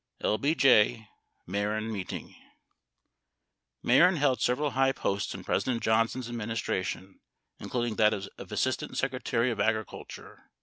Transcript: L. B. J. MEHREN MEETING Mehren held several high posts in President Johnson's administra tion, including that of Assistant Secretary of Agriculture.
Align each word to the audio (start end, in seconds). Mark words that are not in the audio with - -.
L. 0.21 0.39
B. 0.39 0.55
J. 0.55 1.07
MEHREN 1.45 1.91
MEETING 1.91 2.33
Mehren 3.85 4.15
held 4.17 4.41
several 4.41 4.71
high 4.71 4.91
posts 4.93 5.35
in 5.35 5.43
President 5.43 5.83
Johnson's 5.83 6.27
administra 6.27 6.83
tion, 6.83 7.19
including 7.59 7.97
that 7.97 8.11
of 8.11 8.51
Assistant 8.51 8.97
Secretary 8.97 9.51
of 9.51 9.59
Agriculture. 9.59 10.49